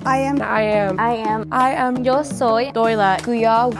[0.00, 0.06] am.
[0.06, 0.42] I am.
[0.42, 1.00] I am.
[1.00, 1.52] I am.
[1.52, 2.04] I am.
[2.04, 2.70] Yo soy.
[2.72, 3.18] Tôi là.
[3.20, 3.70] Kuya.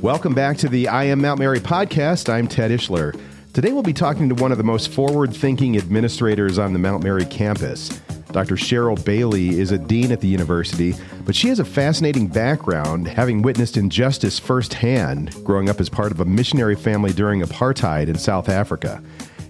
[0.00, 2.28] Welcome back to the I Am Mount Mary podcast.
[2.28, 3.18] I'm Ted Ishler.
[3.52, 7.04] Today we'll be talking to one of the most forward thinking administrators on the Mount
[7.04, 7.88] Mary campus.
[8.32, 8.54] Dr.
[8.56, 10.94] Cheryl Bailey is a dean at the university,
[11.26, 16.20] but she has a fascinating background, having witnessed injustice firsthand growing up as part of
[16.20, 19.02] a missionary family during apartheid in South Africa.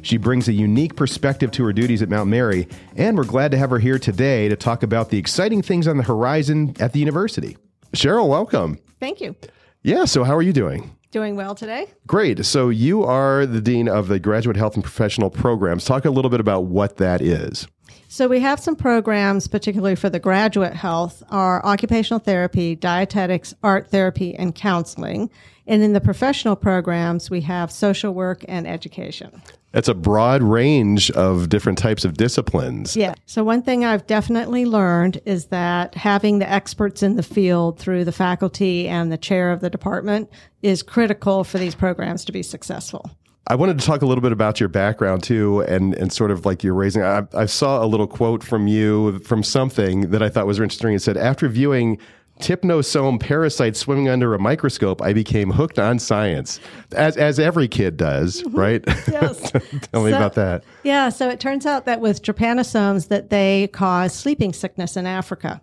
[0.02, 3.59] She brings a unique perspective to her duties at Mount Mary, and we're glad to
[3.59, 6.98] have her here today to talk about the exciting things on the horizon at the
[6.98, 7.56] university.
[7.93, 8.79] Cheryl, welcome.
[9.01, 9.37] Thank you.
[9.83, 10.96] Yeah, so how are you doing?
[11.12, 11.87] Doing well today.
[12.07, 12.45] Great.
[12.45, 15.84] So you are the dean of the Graduate Health and Professional Programs.
[15.84, 17.69] Talk a little bit about what that is.
[18.12, 23.88] So we have some programs, particularly for the graduate health, are occupational therapy, dietetics, art
[23.88, 25.30] therapy, and counseling.
[25.66, 29.41] And in the professional programs, we have social work and education.
[29.71, 32.95] That's a broad range of different types of disciplines.
[32.95, 33.15] Yeah.
[33.24, 38.04] So one thing I've definitely learned is that having the experts in the field through
[38.04, 40.29] the faculty and the chair of the department
[40.60, 43.10] is critical for these programs to be successful.
[43.48, 46.46] I wanted to talk a little bit about your background too, and and sort of
[46.46, 47.02] like your raising.
[47.02, 50.95] I, I saw a little quote from you from something that I thought was interesting.
[50.95, 51.98] It said, "After viewing."
[52.40, 56.59] Trypanosome parasites swimming under a microscope, I became hooked on science,
[56.90, 58.59] as as every kid does, mm-hmm.
[58.59, 58.85] right?
[59.13, 59.51] Yes.
[59.93, 60.65] Tell me So- about that.
[60.82, 65.60] Yeah, so it turns out that with trypanosomes that they cause sleeping sickness in Africa.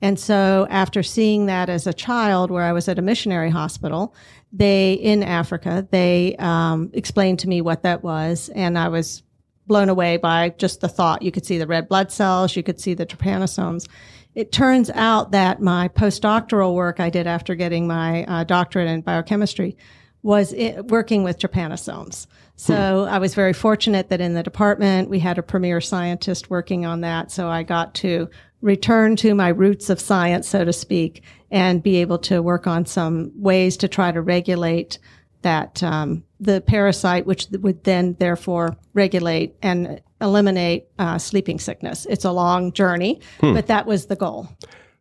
[0.00, 4.14] And so after seeing that as a child where I was at a missionary hospital,
[4.52, 9.22] they in Africa, they um, explained to me what that was and I was
[9.66, 11.22] blown away by just the thought.
[11.22, 13.86] You could see the red blood cells, you could see the trypanosomes.
[14.34, 19.00] It turns out that my postdoctoral work I did after getting my uh, doctorate in
[19.00, 19.76] biochemistry
[20.22, 22.26] was i working with trypanosomes.
[22.56, 26.84] So I was very fortunate that in the department we had a premier scientist working
[26.84, 27.30] on that.
[27.30, 28.28] So I got to
[28.60, 32.84] return to my roots of science, so to speak, and be able to work on
[32.86, 34.98] some ways to try to regulate
[35.42, 42.06] that um, the parasite, which would then therefore regulate and eliminate uh, sleeping sickness.
[42.10, 44.48] It's a long journey, but that was the goal.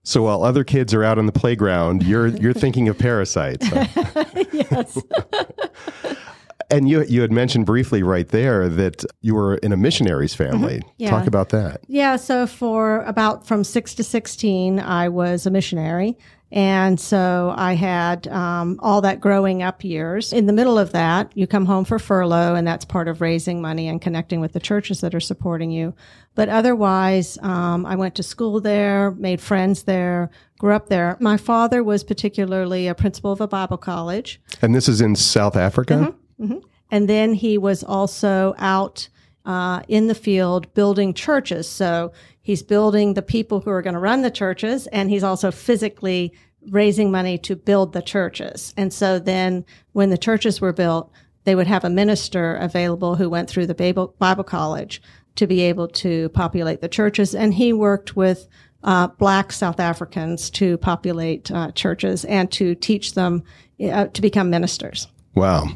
[0.04, 3.68] So while other kids are out on the playground, you're you're thinking of parasites.
[3.68, 4.24] huh?
[4.54, 4.98] yes.
[6.70, 10.82] And you you had mentioned briefly right there that you were in a missionaries family.
[10.98, 11.10] Yeah.
[11.10, 11.82] Talk about that.
[11.88, 16.18] Yeah, so for about from six to 16, I was a missionary.
[16.52, 20.32] And so I had um, all that growing up years.
[20.32, 23.62] In the middle of that, you come home for furlough, and that's part of raising
[23.62, 25.94] money and connecting with the churches that are supporting you.
[26.36, 31.18] But otherwise, um, I went to school there, made friends there, grew up there.
[31.20, 34.40] My father was particularly a principal of a Bible college.
[34.62, 36.16] And this is in South Africa.
[36.92, 39.10] And then he was also out
[39.46, 41.70] uh, in the field building churches.
[41.70, 42.12] So
[42.42, 46.34] he's building the people who are going to run the churches, and he's also physically
[46.70, 48.74] raising money to build the churches.
[48.76, 51.12] And so then when the churches were built,
[51.46, 55.02] they would have a minister available who went through the Bible, Bible college
[55.36, 57.34] to be able to populate the churches.
[57.34, 58.48] And he worked with
[58.84, 63.44] uh, black South Africans to populate uh, churches and to teach them
[63.82, 65.08] uh, to become ministers.
[65.36, 65.68] Wow,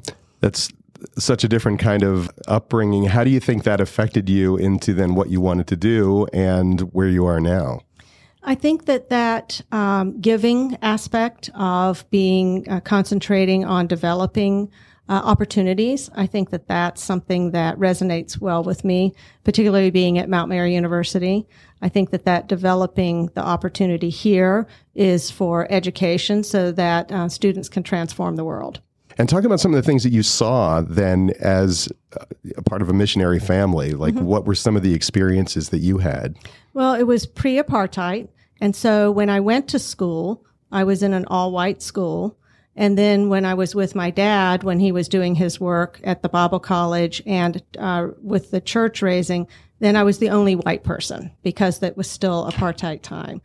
[0.41, 0.69] that's
[1.17, 3.05] such a different kind of upbringing.
[3.05, 6.81] How do you think that affected you into then what you wanted to do and
[6.93, 7.81] where you are now?
[8.43, 14.71] I think that that um, giving aspect of being uh, concentrating on developing
[15.09, 19.13] uh, opportunities, I think that that's something that resonates well with me,
[19.43, 21.47] particularly being at Mount Mary University.
[21.81, 27.69] I think that that developing the opportunity here is for education so that uh, students
[27.69, 28.81] can transform the world.
[29.17, 31.89] And talk about some of the things that you saw then as
[32.19, 32.25] uh,
[32.57, 33.93] a part of a missionary family.
[33.93, 36.37] Like, what were some of the experiences that you had?
[36.73, 38.29] Well, it was pre apartheid.
[38.59, 42.37] And so when I went to school, I was in an all white school.
[42.75, 46.21] And then when I was with my dad, when he was doing his work at
[46.21, 49.47] the Bible College and uh, with the church raising,
[49.79, 53.41] then I was the only white person because that was still apartheid time.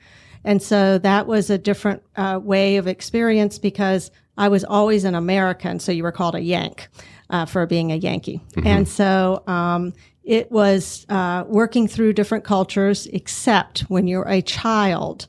[0.46, 5.14] And so that was a different uh, way of experience because I was always an
[5.14, 5.80] American.
[5.80, 6.88] So you were called a Yank
[7.30, 8.40] uh, for being a Yankee.
[8.64, 15.26] And so um, it was uh, working through different cultures, except when you're a child,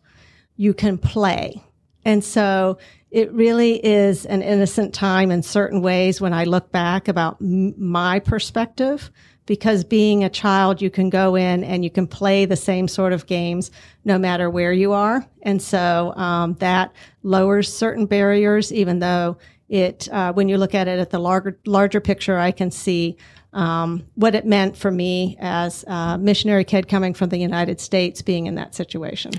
[0.56, 1.64] you can play.
[2.06, 2.78] And so
[3.10, 7.74] it really is an innocent time in certain ways when I look back about m-
[7.78, 9.10] my perspective.
[9.48, 13.14] Because being a child, you can go in and you can play the same sort
[13.14, 13.72] of games
[14.06, 15.26] no matter where you are.
[15.42, 19.38] And so um, that lowers certain barriers, even though
[19.70, 23.18] it, uh, when you look at it at the larger, larger picture, I can see
[23.54, 28.22] um, what it meant for me as a missionary kid coming from the United States
[28.22, 29.32] being in that situation.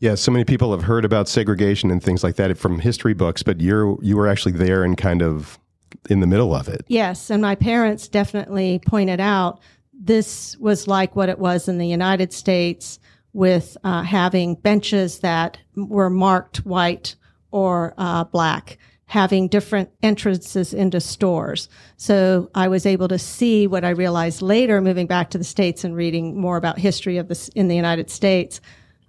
[0.00, 3.42] Yeah, so many people have heard about segregation and things like that from history books,
[3.42, 5.58] but you're you were actually there and kind of
[6.08, 6.84] in the middle of it.
[6.88, 9.60] Yes, and my parents definitely pointed out
[9.92, 12.98] this was like what it was in the United States
[13.32, 17.16] with uh, having benches that were marked white
[17.50, 18.78] or uh, black
[19.10, 21.68] having different entrances into stores.
[21.96, 25.82] So I was able to see what I realized later moving back to the States
[25.82, 28.60] and reading more about history of this in the United States.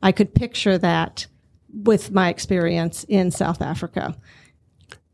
[0.01, 1.27] I could picture that
[1.71, 4.17] with my experience in South Africa.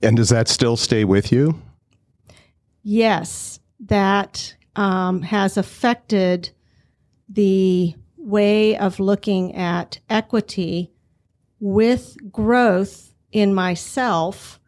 [0.01, 1.61] And does that still stay with you?
[2.83, 6.51] Yes, that um, has affected
[7.27, 10.91] the way of looking at equity
[11.59, 14.59] with growth in myself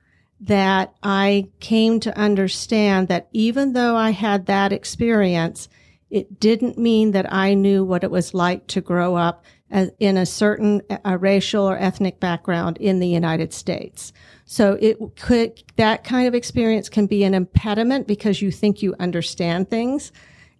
[0.41, 5.67] that I came to understand that even though I had that experience,
[6.09, 10.25] it didn't mean that I knew what it was like to grow up in a
[10.25, 14.11] certain a racial or ethnic background in the United States.
[14.45, 18.95] So it could, that kind of experience can be an impediment because you think you
[18.99, 20.11] understand things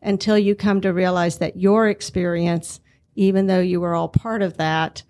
[0.02, 2.80] until you come to realize that your experience,
[3.16, 5.02] even though you were all part of that,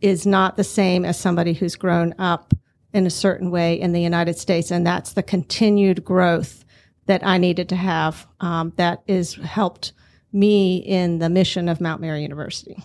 [0.00, 2.52] is not the same as somebody who's grown up
[2.92, 4.70] in a certain way in the United States.
[4.70, 6.64] And that's the continued growth
[7.06, 9.92] that I needed to have um, that is helped
[10.32, 12.76] me in the mission of Mount Mary University.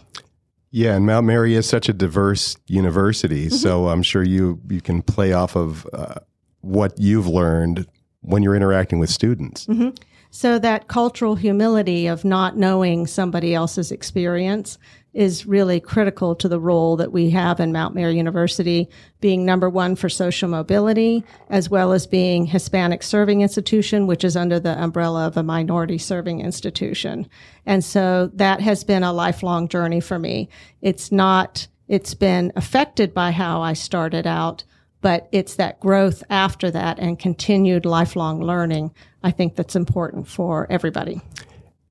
[0.76, 3.56] Yeah, and Mount Mary is such a diverse university, mm-hmm.
[3.56, 6.16] so I'm sure you you can play off of uh,
[6.62, 7.86] what you've learned
[8.22, 9.68] when you're interacting with students.
[9.68, 9.90] Mm-hmm.
[10.36, 14.80] So that cultural humility of not knowing somebody else's experience
[15.14, 18.90] is really critical to the role that we have in Mount Mary University,
[19.22, 24.36] being number one for social mobility, as well as being Hispanic serving institution, which is
[24.36, 27.30] under the umbrella of a minority serving institution.
[27.68, 30.50] And so that has been a lifelong journey for me.
[30.82, 34.64] It's not, it's been affected by how I started out,
[35.04, 38.92] but it's that growth after that and continued lifelong learning.
[39.22, 41.22] I think that's important for everybody.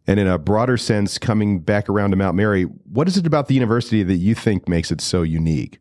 [0.07, 3.47] And in a broader sense, coming back around to Mount Mary, what is it about
[3.47, 5.79] the university that you think makes it so unique?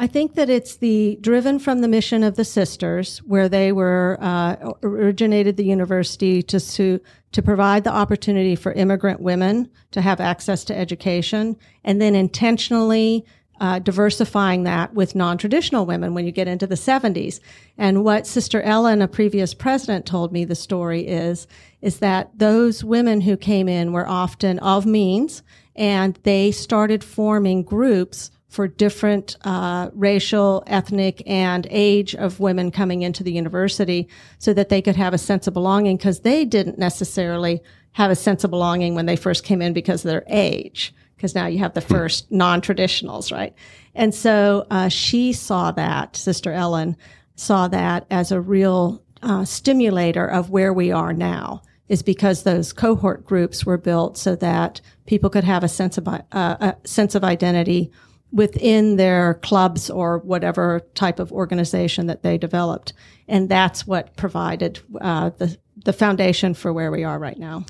[0.00, 4.16] I think that it's the driven from the mission of the sisters, where they were
[4.20, 7.00] uh, originated the university to to
[7.32, 13.24] to provide the opportunity for immigrant women to have access to education, and then intentionally
[13.60, 17.40] uh, diversifying that with non-traditional women when you get into the 70s.
[17.76, 21.46] And what Sister Ellen, a previous president, told me the story is,
[21.80, 25.42] is that those women who came in were often of means
[25.76, 33.02] and they started forming groups for different uh, racial, ethnic, and age of women coming
[33.02, 34.08] into the university
[34.38, 37.60] so that they could have a sense of belonging because they didn't necessarily
[37.92, 41.34] have a sense of belonging when they first came in because of their age because
[41.34, 43.52] now you have the first non-traditionals, right?
[43.96, 46.96] And so uh, she saw that, Sister Ellen
[47.34, 52.72] saw that as a real uh, stimulator of where we are now is because those
[52.72, 57.16] cohort groups were built so that people could have a sense of uh, a sense
[57.16, 57.90] of identity
[58.30, 62.92] within their clubs or whatever type of organization that they developed,
[63.26, 67.64] and that's what provided uh, the the foundation for where we are right now.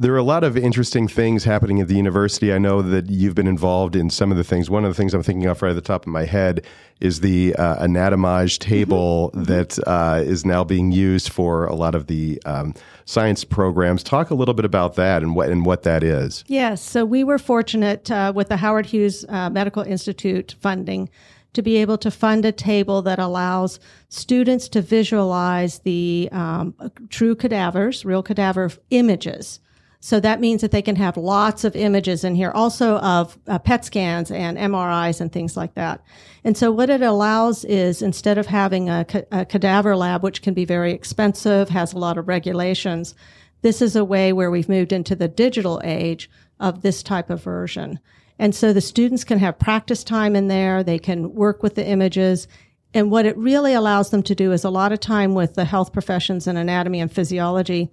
[0.00, 2.54] There are a lot of interesting things happening at the university.
[2.54, 4.70] I know that you've been involved in some of the things.
[4.70, 6.64] One of the things I'm thinking of right at the top of my head
[7.00, 9.44] is the uh, anatomage table mm-hmm.
[9.44, 12.72] that uh, is now being used for a lot of the um,
[13.04, 14.02] science programs.
[14.02, 16.44] Talk a little bit about that and what and what that is.
[16.46, 21.10] Yes, so we were fortunate uh, with the Howard Hughes uh, Medical Institute funding
[21.52, 23.78] to be able to fund a table that allows
[24.08, 26.74] students to visualize the um,
[27.10, 29.60] true cadavers, real cadaver images
[30.02, 33.58] so that means that they can have lots of images in here, also of uh,
[33.58, 36.02] PET scans and MRIs and things like that.
[36.42, 40.40] And so what it allows is instead of having a, ca- a cadaver lab, which
[40.40, 43.14] can be very expensive, has a lot of regulations,
[43.60, 46.30] this is a way where we've moved into the digital age
[46.60, 48.00] of this type of version.
[48.38, 50.82] And so the students can have practice time in there.
[50.82, 52.48] They can work with the images.
[52.94, 55.66] And what it really allows them to do is a lot of time with the
[55.66, 57.90] health professions and anatomy and physiology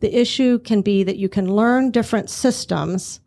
[0.00, 3.20] the issue can be that you can learn different systems,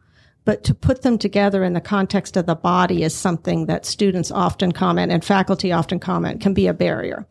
[0.45, 4.31] but to put them together in the context of the body is something that students
[4.31, 7.25] often comment and faculty often comment can be a barrier.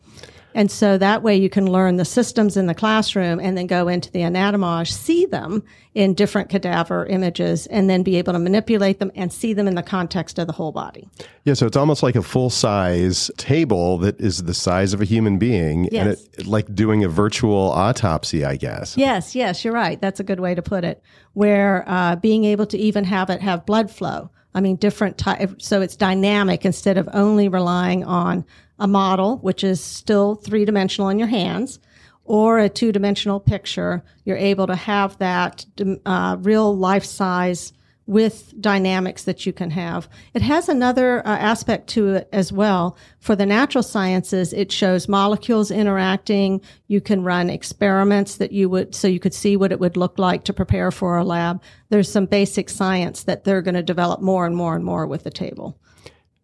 [0.55, 3.87] And so that way you can learn the systems in the classroom and then go
[3.87, 8.99] into the anatomage, see them in different cadaver images, and then be able to manipulate
[8.99, 11.07] them and see them in the context of the whole body.
[11.43, 15.05] Yeah, so it's almost like a full size table that is the size of a
[15.05, 16.01] human being, Yes.
[16.01, 18.97] and it, like doing a virtual autopsy, I guess.
[18.97, 19.99] Yes, yes, you're right.
[20.01, 21.01] That's a good way to put it.
[21.33, 24.29] Where uh, being able to even have it have blood flow.
[24.55, 25.61] I mean, different type.
[25.63, 28.45] So it's dynamic instead of only relying on
[28.79, 31.79] a model, which is still three dimensional in your hands,
[32.25, 34.03] or a two dimensional picture.
[34.25, 35.65] You're able to have that
[36.05, 37.73] uh, real life size
[38.05, 40.09] with dynamics that you can have.
[40.33, 42.97] It has another uh, aspect to it as well.
[43.19, 46.59] For the natural sciences, it shows molecules interacting.
[46.87, 50.19] You can run experiments that you would, so you could see what it would look
[50.19, 51.61] like to prepare for a lab.
[51.89, 55.23] There's some basic science that they're going to develop more and more and more with
[55.23, 55.79] the table.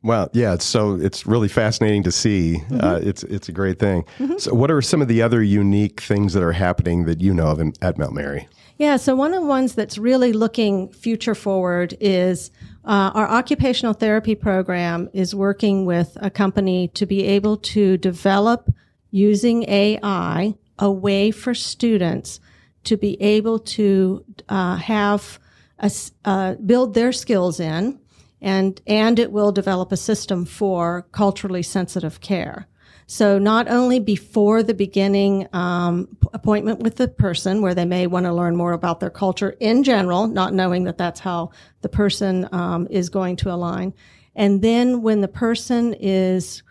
[0.01, 2.63] Wow, yeah, it's so it's really fascinating to see.
[2.69, 2.79] Mm-hmm.
[2.81, 4.05] Uh, it's it's a great thing.
[4.37, 7.47] So, what are some of the other unique things that are happening that you know
[7.47, 8.47] of in, at Mount Mary?
[8.77, 12.49] Yeah, so one of the ones that's really looking future forward is
[12.85, 18.73] uh, our occupational therapy program is working with a company to be able to develop
[19.11, 22.39] using AI a way for students
[22.85, 25.39] to be able to uh, have
[25.79, 25.91] a,
[26.23, 27.98] uh, build their skills in,
[28.41, 32.67] and and it will develop a system for culturally sensitive care.
[33.07, 38.27] So not only before the beginning um, appointment with the person, where they may want
[38.27, 41.49] to learn more about their culture in general, not knowing that that's how
[41.81, 43.93] the person um, is going to align,
[44.35, 46.61] and then when the person is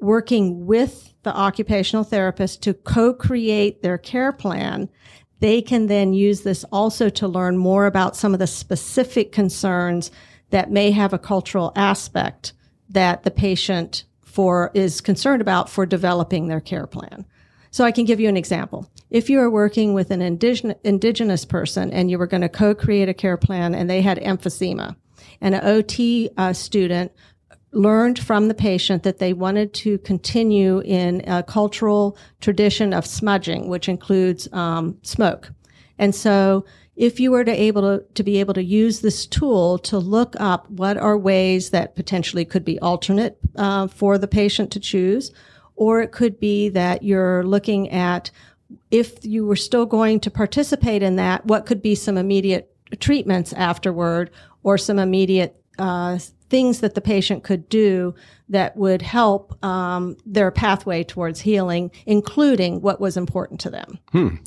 [0.00, 4.88] working with the occupational therapist to co-create their care plan,
[5.40, 10.10] they can then use this also to learn more about some of the specific concerns
[10.50, 12.52] that may have a cultural aspect
[12.88, 17.24] that the patient for is concerned about for developing their care plan.
[17.70, 18.90] So I can give you an example.
[19.10, 23.08] If you are working with an indigenous, indigenous person and you were going to co-create
[23.08, 24.96] a care plan and they had emphysema
[25.40, 27.12] and an OT uh, student
[27.72, 33.68] learned from the patient that they wanted to continue in a cultural tradition of smudging,
[33.68, 35.52] which includes um, smoke.
[35.98, 36.64] And so
[37.00, 40.36] if you were to able to, to be able to use this tool to look
[40.38, 45.32] up what are ways that potentially could be alternate uh, for the patient to choose,
[45.76, 48.30] or it could be that you're looking at
[48.90, 53.54] if you were still going to participate in that, what could be some immediate treatments
[53.54, 54.30] afterward
[54.62, 56.18] or some immediate uh,
[56.50, 58.14] things that the patient could do
[58.48, 63.98] that would help um, their pathway towards healing, including what was important to them.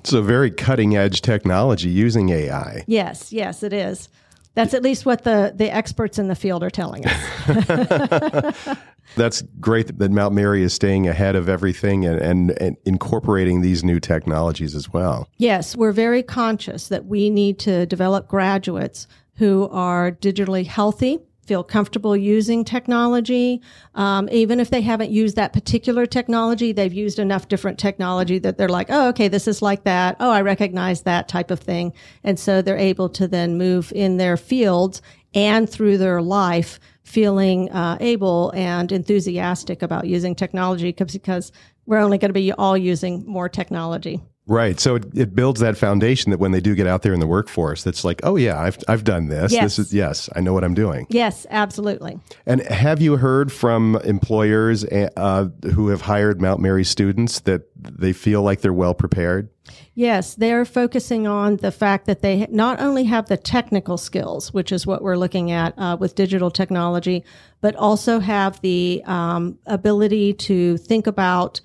[0.04, 2.84] So, very cutting edge technology using AI.
[2.86, 4.10] Yes, yes, it is.
[4.56, 8.78] That's at least what the, the experts in the field are telling us.
[9.16, 13.84] That's great that Mount Mary is staying ahead of everything and, and, and incorporating these
[13.84, 15.28] new technologies as well.
[15.38, 21.64] Yes, we're very conscious that we need to develop graduates who are digitally healthy, feel
[21.64, 23.62] comfortable using technology.
[23.96, 28.58] Um, even if they haven't used that particular technology, they've used enough different technology that
[28.58, 30.16] they're like, oh, okay, this is like that.
[30.20, 31.94] Oh, I recognize that type of thing.
[32.24, 35.02] And so they're able to then move in their fields
[35.34, 41.52] and through their life feeling uh, able and enthusiastic about using technology because
[41.86, 44.22] we're only going to be all using more technology.
[44.46, 44.78] Right.
[44.78, 47.28] So it, it builds that foundation that when they do get out there in the
[47.28, 49.54] workforce, that's like, oh yeah, I've I've done this.
[49.54, 49.64] Yes.
[49.64, 51.08] This is yes, I know what I'm doing.
[51.10, 52.20] Yes, absolutely.
[52.46, 58.12] And have you heard from employers uh, who have hired Mount Mary students that they
[58.12, 59.50] feel like they're well prepared?
[59.96, 64.74] Yes, they're focusing on the fact that they not only have the technical skills, which
[64.74, 67.24] is what we're looking at uh, with digital technology,
[67.62, 71.62] but also have the um, ability to think about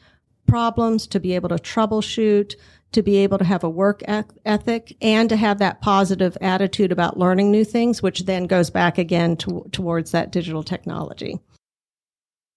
[0.49, 2.55] problems, to be able to troubleshoot,
[2.93, 7.19] to be able to have a work ethic, and to have that positive attitude about
[7.19, 11.39] learning new things, which then goes back again to, towards that digital technology.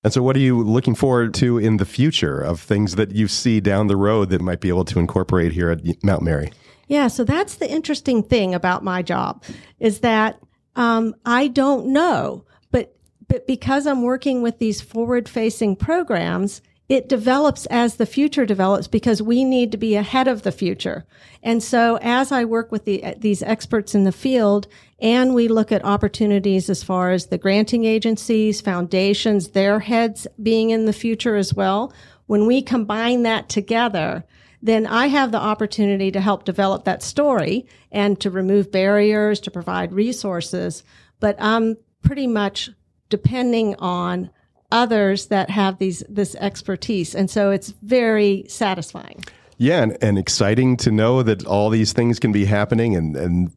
[0.04, 3.28] And so, what are you looking forward to in the future of things that you
[3.28, 6.52] see down the road that might be able to incorporate here at Mount Mary?
[6.88, 9.44] Yeah, so that's the interesting thing about my job
[9.80, 10.40] is that
[10.76, 12.96] um, I don't know, but
[13.28, 19.22] but because I'm working with these forward-facing programs, it develops as the future develops because
[19.22, 21.06] we need to be ahead of the future.
[21.42, 24.68] And so, as I work with the, these experts in the field,
[25.00, 30.72] and we look at opportunities as far as the granting agencies, foundations, their heads being
[30.72, 31.94] in the future as well.
[32.26, 34.26] When we combine that together,
[34.62, 39.50] then I have the opportunity to help develop that story and to remove barriers, to
[39.50, 40.84] provide resources.
[41.22, 42.70] But I'm pretty much
[43.08, 44.30] depending on
[44.72, 49.24] others that have these this expertise, and so it's very satisfying.
[49.58, 53.52] Yeah, and, and exciting to know that all these things can be happening and, and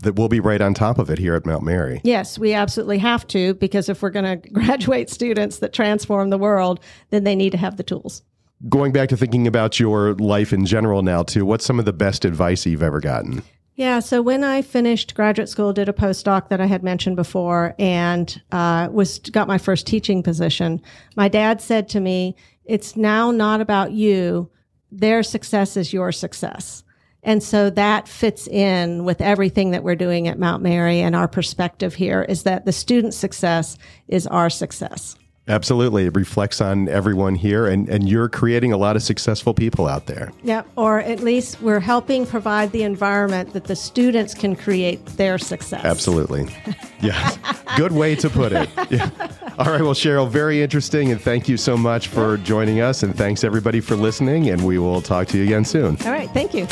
[0.00, 2.00] that we'll be right on top of it here at Mount Mary.
[2.04, 6.36] Yes, we absolutely have to because if we're going to graduate students that transform the
[6.36, 8.22] world, then they need to have the tools.
[8.68, 11.92] Going back to thinking about your life in general now, too, what's some of the
[11.92, 13.42] best advice you've ever gotten?
[13.76, 17.74] Yeah, so when I finished graduate school, did a postdoc that I had mentioned before,
[17.78, 20.80] and uh, was got my first teaching position.
[21.14, 24.50] My dad said to me, "It's now not about you;
[24.90, 26.84] their success is your success.
[27.22, 31.00] And so that fits in with everything that we're doing at Mount Mary.
[31.00, 35.16] And our perspective here is that the student success is our success.
[35.48, 36.06] Absolutely.
[36.06, 40.06] It reflects on everyone here, and, and you're creating a lot of successful people out
[40.06, 40.32] there.
[40.42, 45.38] Yeah, or at least we're helping provide the environment that the students can create their
[45.38, 45.84] success.
[45.84, 46.48] Absolutely.
[47.02, 47.38] Yes.
[47.76, 48.70] Good way to put it.
[48.90, 49.10] Yeah.
[49.58, 49.82] All right.
[49.82, 53.80] Well, Cheryl, very interesting, and thank you so much for joining us, and thanks everybody
[53.80, 55.98] for listening, and we will talk to you again soon.
[56.06, 56.30] All right.
[56.30, 56.66] Thank you.